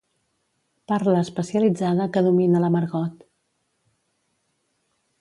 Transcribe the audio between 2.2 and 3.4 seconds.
domina la Margot.